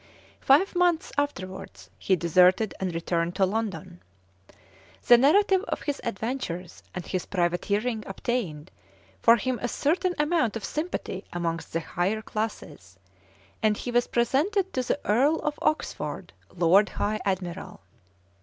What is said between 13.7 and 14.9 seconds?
he was presented to